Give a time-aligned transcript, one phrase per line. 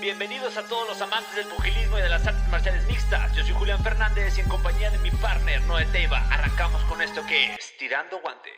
[0.00, 3.34] Bienvenidos a todos los amantes del pugilismo y de las artes marciales mixtas.
[3.34, 7.20] Yo soy Julián Fernández y en compañía de mi partner Noé Teiva arrancamos con esto
[7.26, 8.50] que es Tirando Guante.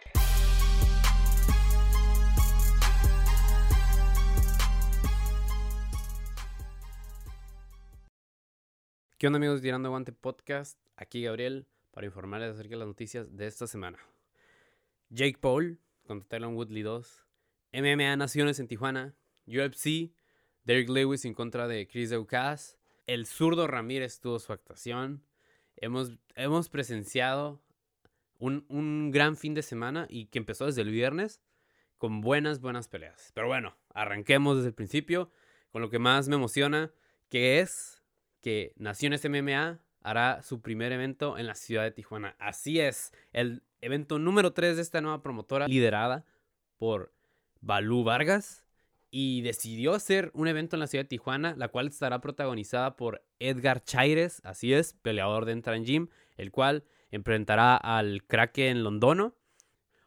[9.17, 10.79] ¿Qué onda amigos de Tirando Guante Podcast?
[10.97, 13.99] Aquí Gabriel para informarles acerca de las noticias de esta semana.
[15.09, 17.25] Jake Paul contra Tyron Woodley 2,
[17.73, 19.15] MMA Naciones en Tijuana,
[19.47, 20.13] UFC,
[20.65, 25.25] Derek Lewis en contra de Chris Daukas, el zurdo Ramírez tuvo su actuación,
[25.77, 27.61] hemos, hemos presenciado
[28.39, 31.41] un, un gran fin de semana y que empezó desde el viernes
[31.99, 33.31] con buenas, buenas peleas.
[33.35, 35.31] Pero bueno, arranquemos desde el principio
[35.71, 36.93] con lo que más me emociona,
[37.29, 38.03] que es
[38.41, 42.37] que Naciones MMA hará su primer evento en la ciudad de Tijuana.
[42.39, 46.25] Así es, el evento número 3 de esta nueva promotora, liderada
[46.79, 47.13] por
[47.61, 48.65] Balú Vargas,
[49.11, 53.25] y decidió hacer un evento en la ciudad de Tijuana, la cual estará protagonizada por
[53.39, 59.35] Edgar Chaires, así es, peleador de Entran Gym, el cual enfrentará al Kraken Londono.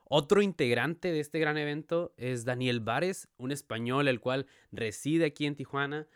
[0.06, 5.46] Otro integrante de este gran evento es Daniel Vares, un español el cual reside aquí
[5.46, 6.08] en Tijuana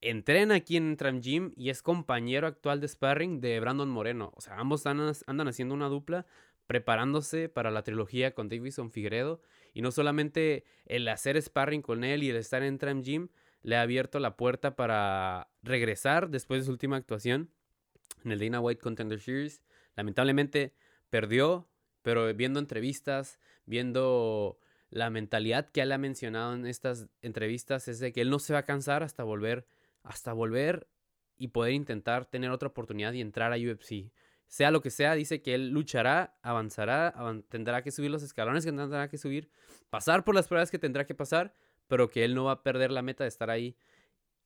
[0.00, 4.32] entrena aquí en Tram Gym y es compañero actual de sparring de Brandon Moreno.
[4.36, 6.26] O sea, ambos andan, andan haciendo una dupla
[6.66, 9.40] preparándose para la trilogía con Davison Figueredo.
[9.76, 13.28] Y no solamente el hacer sparring con él y el estar en Tram Gym
[13.60, 17.50] le ha abierto la puerta para regresar después de su última actuación
[18.24, 19.62] en el Dana White Contender Series.
[19.94, 20.72] Lamentablemente
[21.10, 21.68] perdió,
[22.00, 28.14] pero viendo entrevistas, viendo la mentalidad que él ha mencionado en estas entrevistas es de
[28.14, 29.66] que él no se va a cansar hasta volver
[30.04, 30.88] hasta volver
[31.36, 34.10] y poder intentar tener otra oportunidad y entrar a UFC.
[34.48, 37.14] Sea lo que sea, dice que él luchará, avanzará,
[37.48, 39.50] tendrá que subir los escalones que tendrá que subir,
[39.90, 41.54] pasar por las pruebas que tendrá que pasar,
[41.88, 43.76] pero que él no va a perder la meta de estar ahí.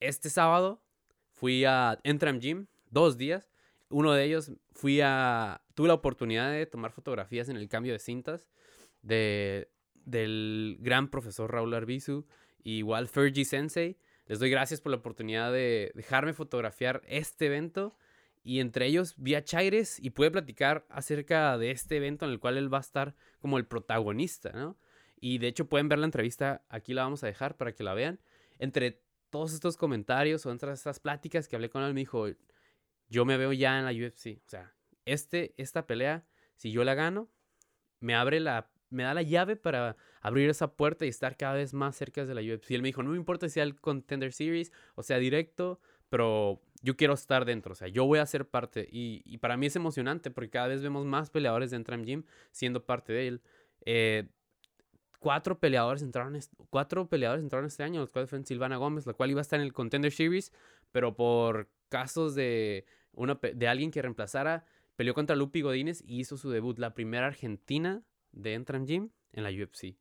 [0.01, 0.83] Este sábado
[1.33, 3.51] fui a Entram Gym, dos días.
[3.91, 5.63] Uno de ellos fui a...
[5.75, 8.49] Tuve la oportunidad de tomar fotografías en el cambio de cintas
[9.03, 9.71] de,
[10.05, 12.27] del gran profesor Raúl Arbizu,
[12.63, 13.99] igual Fergie Sensei
[14.31, 17.97] les doy gracias por la oportunidad de dejarme fotografiar este evento.
[18.43, 22.41] Y entre ellos vi a Chaires y pude platicar acerca de este evento en el
[22.41, 24.79] cual él va a estar como el protagonista, ¿no?
[25.21, 27.93] Y de hecho pueden ver la entrevista, aquí la vamos a dejar para que la
[27.93, 28.21] vean.
[28.59, 32.27] Entre todos estos comentarios o entre estas pláticas que hablé con él, me dijo,
[33.09, 34.41] yo me veo ya en la UFC.
[34.47, 34.75] O sea,
[35.05, 37.29] este, esta pelea, si yo la gano,
[38.01, 41.73] me abre la me da la llave para abrir esa puerta y estar cada vez
[41.73, 42.73] más cerca de la UFC.
[42.73, 46.61] Él me dijo, no me importa si sea el Contender Series o sea directo, pero
[46.83, 48.89] yo quiero estar dentro, o sea, yo voy a ser parte.
[48.91, 52.85] Y, para mí es emocionante porque cada vez vemos más peleadores de Entram Gym siendo
[52.85, 53.43] parte de él.
[53.85, 54.29] Eh,
[55.19, 56.39] cuatro peleadores entraron,
[56.71, 59.61] cuatro peleadores entraron este año, los cuales fueron Silvana Gómez, la cual iba a estar
[59.61, 60.53] en el Contender Series,
[60.91, 64.65] pero por casos de, una, de alguien que reemplazara,
[64.97, 68.03] peleó contra Lupi Godínez y hizo su debut, la primera argentina
[68.33, 69.97] de Entram Gym en la UFC.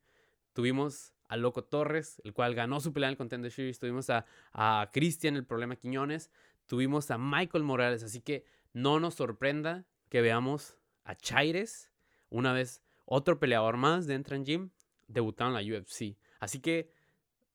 [0.53, 3.79] Tuvimos a Loco Torres, el cual ganó su pelea en el Contender Series.
[3.79, 6.31] Tuvimos a, a Cristian, el problema Quiñones.
[6.69, 8.03] Tuvimos a Michael Morales.
[8.03, 11.91] Así que no nos sorprenda que veamos a Chaires,
[12.29, 14.69] una vez otro peleador más de Entram Gym,
[15.07, 16.15] debutando en la UFC.
[16.39, 16.91] Así que,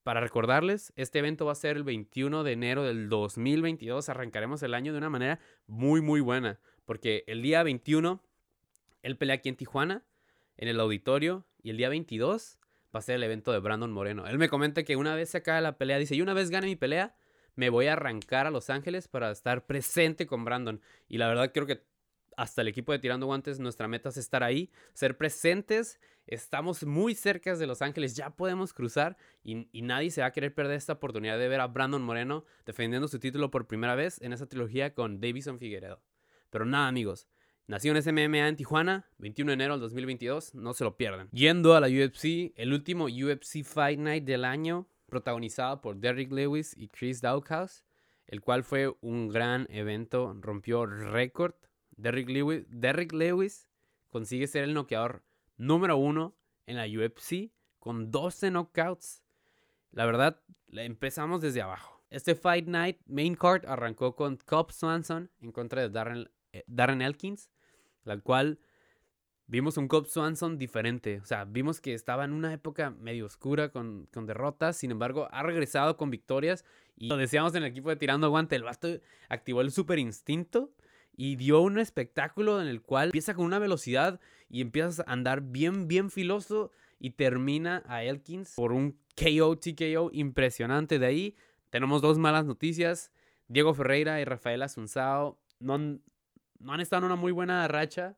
[0.03, 4.09] para recordarles, este evento va a ser el 21 de enero del 2022.
[4.09, 5.39] Arrancaremos el año de una manera
[5.69, 6.59] muy, muy buena.
[6.85, 8.21] Porque el día 21,
[9.03, 10.03] él pelea aquí en Tijuana
[10.57, 12.59] en el auditorio y el día 22
[12.93, 14.27] va a ser el evento de Brandon Moreno.
[14.27, 16.67] Él me comenta que una vez se acaba la pelea, dice, y una vez gane
[16.67, 17.15] mi pelea,
[17.57, 20.81] me voy a arrancar a Los Ángeles para estar presente con Brandon.
[21.09, 21.83] Y la verdad creo que
[22.37, 26.01] hasta el equipo de Tirando Guantes, nuestra meta es estar ahí, ser presentes.
[26.27, 30.55] Estamos muy cerca de Los Ángeles, ya podemos cruzar y, nadie se va a querer
[30.55, 34.33] perder esta oportunidad de ver a Brandon Moreno defendiendo su título por primera vez en
[34.33, 36.01] esa trilogía con Davison Figueredo.
[36.51, 37.29] Pero nada, amigos,
[37.67, 41.31] Naciones MMA en Tijuana, 21 de enero del 2022, no se lo pierdan.
[41.31, 46.75] Yendo a la UFC, el último UFC Fight Night del año, protagonizado por Derrick Lewis
[46.77, 47.85] y Chris Daukaus,
[48.27, 51.55] el cual fue un gran evento, rompió récord.
[51.97, 52.29] Derrick
[53.12, 53.69] Lewis,
[54.09, 55.23] consigue ser el noqueador
[55.56, 56.35] número uno
[56.67, 59.23] en la UFC con 12 knockouts.
[59.93, 60.41] La verdad,
[60.73, 62.03] empezamos desde abajo.
[62.11, 67.03] Este Fight Night Main Card arrancó con Cobb Swanson en contra de Darren, eh, Darren
[67.03, 67.50] Elkins
[68.03, 68.59] la cual
[69.46, 71.20] vimos un Cobb Swanson diferente.
[71.20, 75.43] O sea, vimos que estaba en una época medio oscura con, derrotas, sin embargo, ha
[75.43, 76.64] regresado con victorias
[76.96, 78.88] y lo decíamos en el equipo de Tirando Guante, el vasto
[79.29, 80.73] activó el super instinto
[81.17, 85.43] y dio un espectáculo en el cual empieza con una velocidad y empiezas a andar
[85.43, 90.99] bien, bien filoso y termina a Elkins por un KO, TKO impresionante.
[90.99, 91.37] De ahí
[91.70, 93.12] tenemos dos malas noticias.
[93.47, 96.00] Diego Ferreira y Rafael Asunzao no
[96.64, 98.17] no han estado en una muy buena racha.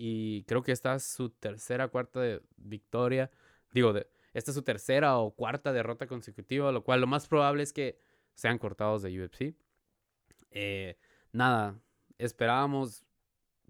[0.00, 2.20] Y creo que esta es su tercera, cuarta
[2.56, 3.32] victoria.
[3.72, 3.92] Digo,
[4.32, 7.98] esta es su tercera o cuarta derrota consecutiva, lo cual lo más probable es que
[8.34, 9.56] sean cortados de UFC.
[10.52, 10.96] Eh,
[11.32, 11.80] nada,
[12.16, 13.04] esperábamos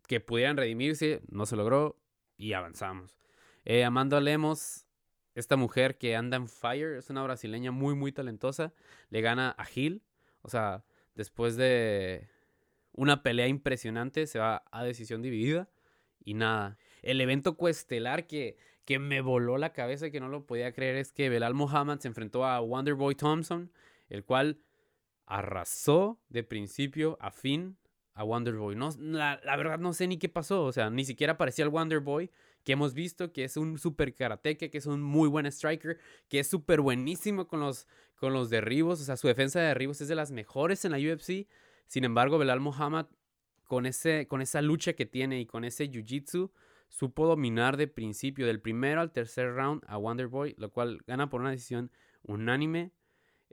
[0.06, 1.98] que pudieran redimirse, no se logró
[2.36, 3.19] y avanzamos.
[3.64, 4.86] Eh, Amanda Lemos,
[5.34, 8.75] esta mujer que anda en fire, es una brasileña muy, muy talentosa,
[9.08, 10.02] le gana a Gil,
[10.42, 10.84] o sea,
[11.14, 12.28] después de
[12.92, 15.70] una pelea impresionante, se va a decisión dividida
[16.28, 16.76] y nada.
[17.00, 20.96] El evento cuestelar que, que me voló la cabeza y que no lo podía creer
[20.96, 23.72] es que Belal Muhammad se enfrentó a Wonderboy Thompson,
[24.10, 24.60] el cual
[25.25, 27.78] arrasó de principio a fin
[28.12, 28.76] a Wonderboy.
[28.76, 31.70] No, la, la, verdad no sé ni qué pasó, o sea, ni siquiera parecía el
[31.70, 32.30] Wonderboy
[32.64, 35.98] que hemos visto, que es un super karateca, que es un muy buen striker,
[36.28, 37.86] que es súper buenísimo con los,
[38.16, 40.98] con los derribos, o sea, su defensa de derribos es de las mejores en la
[40.98, 41.48] UFC.
[41.86, 43.06] Sin embargo, Belal Muhammad,
[43.68, 46.50] con, ese, con esa lucha que tiene y con ese jiu-jitsu,
[46.88, 51.42] supo dominar de principio, del primero al tercer round a Wonderboy, lo cual gana por
[51.42, 51.92] una decisión
[52.22, 52.92] unánime.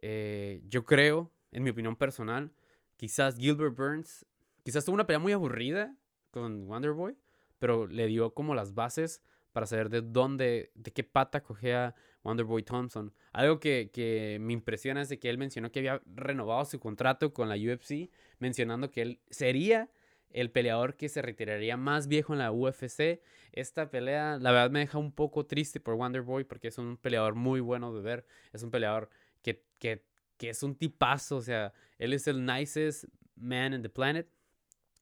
[0.01, 2.53] Eh, yo creo, en mi opinión personal,
[2.95, 4.25] quizás Gilbert Burns,
[4.63, 5.95] quizás tuvo una pelea muy aburrida
[6.31, 7.17] con Wonderboy,
[7.59, 9.21] pero le dio como las bases
[9.51, 13.13] para saber de dónde, de qué pata cogea Wonderboy Thompson.
[13.33, 17.33] Algo que, que, me impresiona es de que él mencionó que había renovado su contrato
[17.33, 18.09] con la UFC,
[18.39, 19.89] mencionando que él sería
[20.35, 23.21] el peleador que se retiraría más viejo en la UFC.
[23.53, 27.35] Esta pelea, la verdad, me deja un poco triste por Wonderboy porque es un peleador
[27.35, 28.25] muy bueno de ver.
[28.51, 29.09] Es un peleador
[29.41, 30.03] que, que,
[30.37, 33.05] que es un tipazo, o sea, él es el nicest
[33.37, 34.27] man in the planet.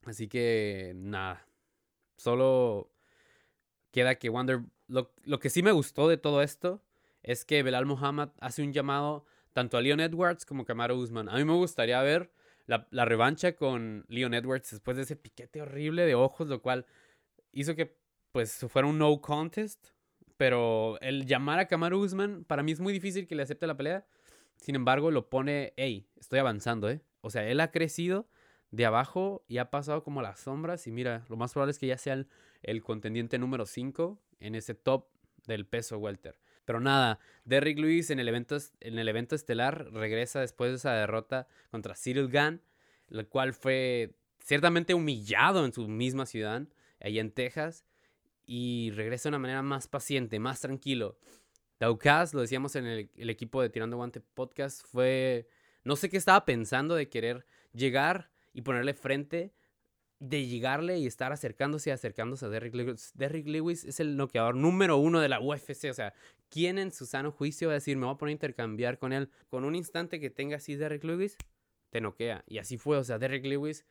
[0.06, 1.48] Así que, nada,
[2.16, 2.92] solo
[3.90, 4.62] queda que Wonder...
[4.88, 6.84] Lo, lo que sí me gustó de todo esto
[7.24, 11.28] es que Belal Muhammad hace un llamado tanto a Leon Edwards como a Kamaru Usman.
[11.28, 12.30] A mí me gustaría ver
[12.66, 16.86] la, revancha con Leon Edwards después de ese piquete horrible de ojos, lo cual
[17.52, 17.98] hizo que
[18.32, 19.88] pues fuera un no contest.
[20.38, 23.78] Pero el llamar a Kamaru Usman, para mí es muy difícil que le acepte la
[23.78, 24.06] pelea.
[24.58, 27.02] Sin embargo, lo pone, hey, estoy avanzando, ¿eh?
[27.22, 28.28] O sea, él ha crecido
[28.72, 30.88] de abajo y ha pasado como las sombras.
[30.88, 32.28] Y mira, lo más probable es que ya sea el,
[32.64, 35.08] el contendiente número 5 en ese top
[35.46, 36.40] del peso welter.
[36.66, 40.94] Pero nada, Derrick Lewis en el, evento, en el evento estelar regresa después de esa
[40.94, 42.62] derrota contra Cyril Gann,
[43.10, 46.64] el cual fue ciertamente humillado en su misma ciudad,
[47.00, 47.86] allá en Texas,
[48.46, 51.18] y regresa de una manera más paciente, más tranquilo.
[51.80, 55.48] Daukas, lo decíamos en el, el equipo de Tirando Guante Podcast, fue...
[55.84, 59.54] No sé qué estaba pensando de querer llegar y ponerle frente
[60.24, 63.12] de llegarle y estar acercándose y acercándose a Derrick Lewis.
[63.14, 65.90] Derrick Lewis es el noqueador número uno de la UFC.
[65.90, 66.14] O sea,
[66.50, 69.12] ¿quién en su sano juicio va a decir, me voy a poner a intercambiar con
[69.12, 69.30] él?
[69.50, 71.36] Con un instante que tenga así Derrick Lewis,
[71.90, 72.46] te noquea.
[72.48, 72.98] Y así fue.
[72.98, 73.86] O sea, Derrick Lewis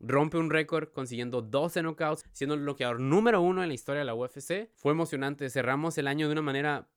[0.00, 4.06] rompe un récord consiguiendo 12 knockouts, siendo el noqueador número uno en la historia de
[4.06, 4.70] la UFC.
[4.74, 5.48] Fue emocionante.
[5.48, 6.88] Cerramos el año de una manera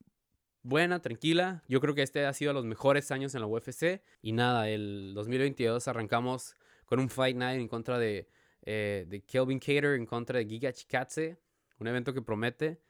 [0.64, 1.64] buena, tranquila.
[1.68, 4.02] Yo creo que este ha sido los mejores años en la UFC.
[4.24, 6.56] Y nada, el 2022 arrancamos
[6.88, 8.28] con un Fight Night en contra de
[8.64, 11.38] eh, de Kelvin Cater en contra de Giga Chikatse,
[11.80, 12.82] un evento que promete,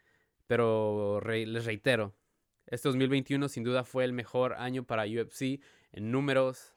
[0.48, 2.14] pero les reitero,
[2.68, 6.76] este 2021 sin duda fue el mejor año para UFC en números,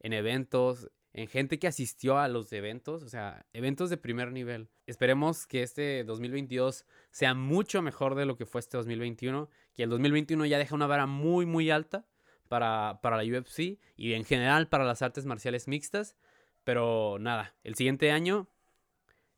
[0.00, 4.68] en eventos, en gente que asistió a los eventos, o sea, eventos de primer nivel.
[4.86, 9.90] Esperemos que este 2022 sea mucho mejor de lo que fue este 2021, que el
[9.90, 12.06] 2021 ya deja una vara muy, muy alta
[12.48, 16.16] para, para la UFC y en general para las artes marciales mixtas.
[16.64, 18.48] Pero nada, el siguiente año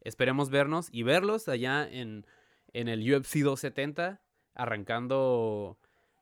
[0.00, 2.24] esperemos vernos y verlos allá en,
[2.72, 4.20] en el UFC 270,
[4.54, 5.78] arrancando,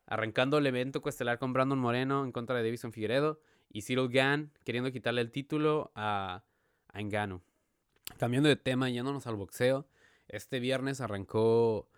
[0.06, 4.52] arrancando el evento coestelar con Brandon Moreno en contra de Davison Figueredo y Cyril Gann
[4.64, 6.44] queriendo quitarle el título a,
[6.88, 7.42] a Engano.
[8.18, 9.86] Cambiando de tema, yéndonos al boxeo,
[10.28, 11.88] este viernes arrancó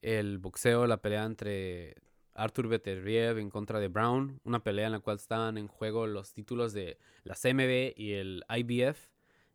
[0.00, 1.96] el boxeo, la pelea entre
[2.34, 6.32] Arthur Beterbiev en contra de Brown, una pelea en la cual estaban en juego los
[6.32, 8.98] títulos de la CMB y el IBF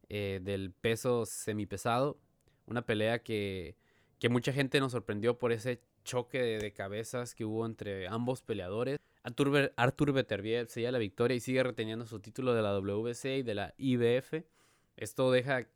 [0.09, 2.19] eh, del peso semipesado,
[2.65, 3.75] una pelea que,
[4.17, 8.97] que mucha gente nos sorprendió por ese choque de, cabezas que hubo entre ambos peleadores.
[9.23, 13.43] Arthur, Arthur Beterbiev se la victoria y sigue reteniendo su título de la WBC y
[13.43, 14.45] de la IBF.
[14.97, 15.67] Esto deja,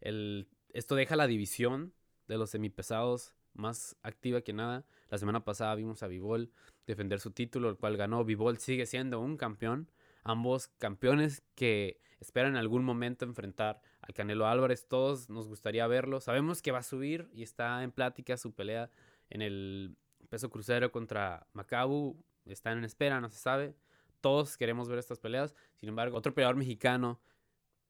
[0.00, 1.92] el, esto deja la división
[2.28, 4.84] de los semipesados más activa que nada.
[5.08, 6.50] La semana pasada vimos a Vivol
[6.86, 8.24] defender su título, el cual ganó.
[8.24, 9.90] Vivol sigue siendo un campeón.
[10.22, 14.86] Ambos campeones que esperan en algún momento enfrentar al Canelo Álvarez.
[14.86, 16.20] Todos nos gustaría verlo.
[16.20, 18.90] Sabemos que va a subir y está en plática su pelea
[19.30, 19.96] en el
[20.28, 22.22] peso crucero contra Macabu.
[22.46, 23.74] Están en espera, no se sabe.
[24.20, 25.54] todos queremos ver estas peleas.
[25.76, 27.20] Sin embargo, otro peleador mexicano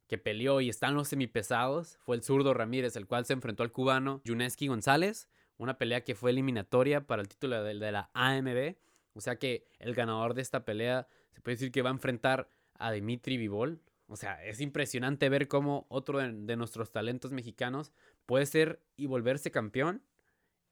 [0.07, 3.73] que peleó y están los semipesados fue el zurdo Ramírez, el cual se enfrentó al
[3.73, 5.29] cubano Yuneski González.
[5.61, 8.77] Una pelea que fue eliminatoria para el título de, la AMB.
[9.13, 12.49] O sea que el ganador de esta pelea se puede decir que va a enfrentar
[12.79, 13.79] a Dimitri Vivol.
[14.07, 17.93] O sea, es impresionante ver cómo otro de, nuestros talentos mexicanos
[18.25, 20.03] puede ser y volverse campeón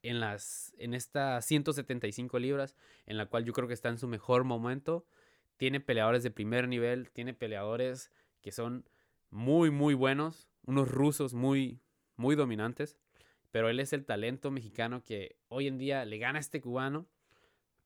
[0.03, 4.09] en, las, en estas 175 libras, en la cual yo creo que está en su
[4.09, 5.05] mejor momento.
[5.59, 8.89] Tiene peleadores de primer nivel, tiene peleadores que son
[9.29, 11.79] muy, muy buenos, unos rusos muy,
[12.17, 12.97] muy dominantes,
[13.51, 17.07] pero él es el talento mexicano que hoy en día le gana a este cubano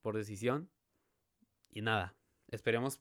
[0.00, 0.68] por decisión.
[1.70, 2.14] Y nada,
[2.48, 3.00] esperemos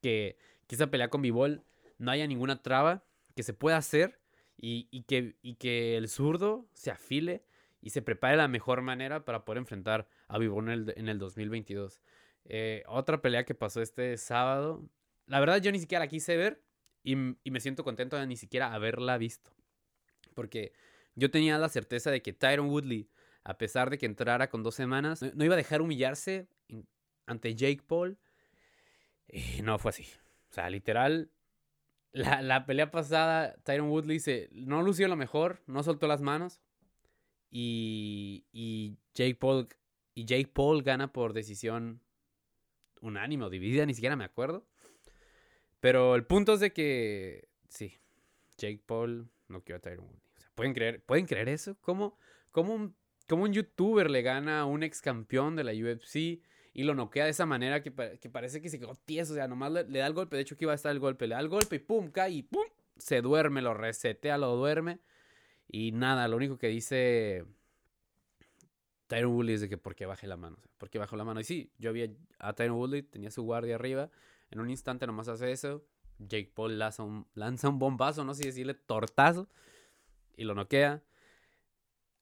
[0.00, 1.64] que, que esa pelea con Bivol
[1.98, 3.04] no haya ninguna traba,
[3.34, 4.20] que se pueda hacer
[4.56, 7.44] y, que, que el zurdo se afile
[7.80, 11.08] y se prepare de la mejor manera para poder enfrentar a Vivol en el, en
[11.08, 12.02] el 2022.
[12.44, 14.88] Eh, otra pelea que pasó este sábado,
[15.26, 16.62] la verdad yo ni siquiera la quise ver
[17.02, 19.50] y, me siento contento de ni siquiera haberla visto.
[20.34, 20.72] Porque
[21.14, 23.08] yo tenía la certeza de que Tyron Woodley,
[23.44, 26.48] a pesar de que entrara con dos semanas, no, iba a dejar humillarse
[27.26, 28.18] ante Jake Paul.
[29.28, 30.06] Y no fue así.
[30.50, 31.30] O sea, literal,
[32.12, 36.60] la, pelea pasada, Tyron Woodley se, no lució lo mejor, no soltó las manos.
[37.50, 39.68] Y, y, Jake Paul,
[40.14, 42.00] y Jake Paul gana por decisión
[43.00, 44.66] unánime o dividida, ni siquiera me acuerdo.
[45.80, 47.98] Pero el punto es de que, sí,
[48.58, 50.29] Jake Paul no quiero a Tyron Woodley.
[50.54, 51.76] ¿Pueden, creer, ¿Pueden creer eso?
[51.80, 52.18] ¿Cómo,
[52.50, 52.96] cómo, un,
[53.28, 56.40] ¿Cómo un youtuber le gana a un ex campeón de la UFC?
[56.72, 59.32] y lo noquea de esa manera que, parece que se quedó tieso.
[59.32, 60.36] O sea, nomás le, da el golpe.
[60.36, 61.26] De hecho, que iba a estar el golpe.
[61.26, 62.64] Le da el golpe y pum, cae y pum,
[62.96, 65.00] se duerme, lo resetea, lo duerme.
[65.68, 67.44] Y nada, lo único que dice
[69.06, 70.56] Tyron Woodley es de que por qué bajé la mano.
[70.62, 71.40] O ¿Por qué bajó la mano?
[71.40, 74.10] Y sí, yo vi a Tyron Woodley, tenía su guardia arriba.
[74.50, 75.84] En un instante nomás hace eso.
[76.18, 79.48] Jake Paul lanza un, lanza un bombazo, no sé si decirle tortazo.
[80.40, 81.02] Y lo noquea.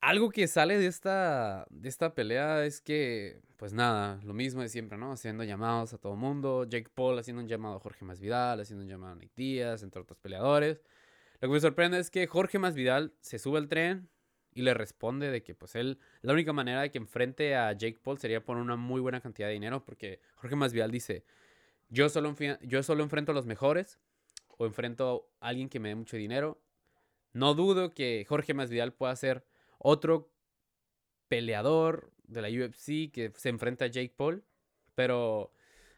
[0.00, 4.68] Algo que sale de esta, de esta pelea es que, pues nada, lo mismo de
[4.68, 5.12] siempre, ¿no?
[5.12, 6.64] Haciendo llamados a todo mundo.
[6.64, 10.02] Jake Paul haciendo un llamado a Jorge Masvidal, haciendo un llamado a Nick Díaz, entre
[10.02, 10.82] otros peleadores.
[11.40, 14.10] Lo que me sorprende es que Jorge Masvidal se sube al tren
[14.52, 18.00] y le responde de que, pues él, la única manera de que enfrente a Jake
[18.02, 21.24] Paul sería por una muy buena cantidad de dinero, porque Jorge Masvidal dice,
[21.88, 24.00] yo solo, yo solo enfrento a los mejores
[24.56, 26.60] o enfrento a alguien que me dé mucho dinero.
[27.38, 29.44] No dudo que Jorge Masvidal pueda ser
[29.78, 30.32] otro
[31.28, 34.44] peleador de la UFC que se enfrenta a Jake Paul.
[34.96, 35.52] Pero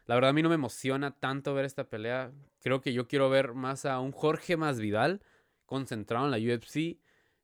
[0.05, 2.31] la verdad a mí no me emociona tanto ver esta pelea.
[2.61, 5.23] Creo que yo quiero ver más a un Jorge Masvidal
[5.65, 6.99] concentrado en la UFC.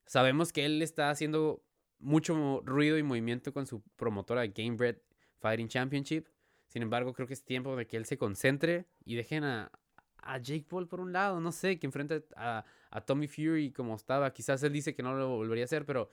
[0.06, 1.64] Sabemos que él está haciendo
[1.98, 4.98] mucho ruido y movimiento con su promotora de Gamebred
[5.40, 6.28] Fighting Championship.
[6.68, 9.72] Sin embargo, creo que es tiempo de que él se concentre y dejen a,
[10.18, 13.96] a Jake Paul por un lado, no sé, que enfrente a, a Tommy Fury como
[13.96, 14.32] estaba.
[14.34, 16.12] Quizás él dice que no lo volvería a hacer, pero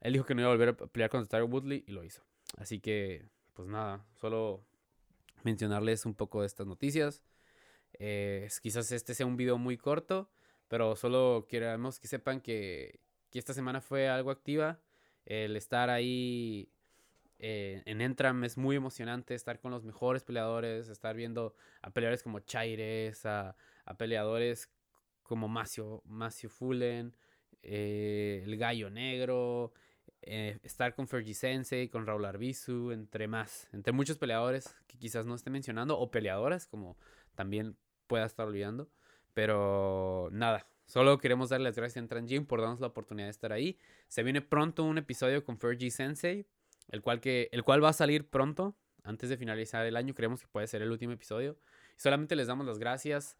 [0.00, 2.22] él dijo que no iba a volver a pelear contra Tyler Woodley y lo hizo.
[2.56, 4.64] Así que, pues nada, solo
[5.44, 7.22] mencionarles un poco de estas noticias.
[7.94, 10.30] Eh, quizás este sea un video muy corto,
[10.68, 14.80] pero solo queremos que sepan que, que esta semana fue algo activa.
[15.24, 16.72] El estar ahí
[17.38, 22.22] eh, en Entram es muy emocionante estar con los mejores peleadores, estar viendo a peleadores
[22.22, 24.70] como Chaires, a, a peleadores
[25.32, 27.16] como Macio, Macio Fullen,
[27.62, 29.72] eh, el Gallo Negro,
[30.20, 35.24] eh, estar con Fergie Sensei, con Raúl Arbizu, entre más, entre muchos peleadores que quizás
[35.24, 36.98] no esté mencionando, o peleadoras, como
[37.34, 38.90] también pueda estar olvidando.
[39.32, 43.30] Pero nada, solo queremos darle las gracias a Entran Gym por darnos la oportunidad de
[43.30, 43.78] estar ahí.
[44.08, 46.44] Se viene pronto un episodio con Fergie Sensei
[46.90, 50.12] el cual, que, el cual va a salir pronto, antes de finalizar el año.
[50.14, 51.56] Creemos que puede ser el último episodio.
[51.96, 53.36] Solamente les damos las gracias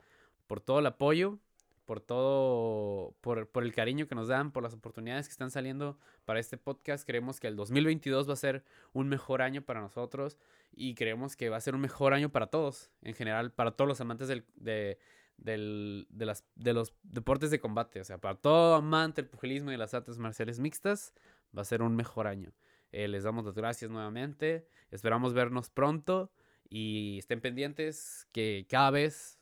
[0.47, 1.39] por todo el apoyo,
[1.85, 6.41] por todo, por, el cariño que nos dan, por las oportunidades que están saliendo para
[6.41, 7.07] este podcast.
[7.07, 10.39] Creemos que el 2022 va a ser un mejor año para nosotros
[10.73, 13.89] y creemos que va a ser un mejor año para todos, en general, para todos
[13.89, 14.99] los amantes del, de,
[15.37, 18.01] del, de los deportes de combate.
[18.01, 21.15] O sea, para todo amante del pugilismo y las artes marciales mixtas,
[21.57, 22.53] va a ser un mejor año.
[22.93, 24.69] Eh, les damos las gracias nuevamente.
[24.91, 26.31] Esperamos vernos pronto
[26.69, 29.39] y estén pendientes que cada vez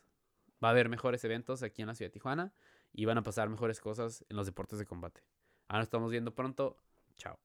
[0.63, 2.53] va a haber mejores eventos aquí en la ciudad de Tijuana
[2.93, 5.23] y van a pasar mejores cosas en los deportes de combate.
[5.69, 6.77] Ahora nos estamos viendo pronto.
[7.17, 7.39] Chao.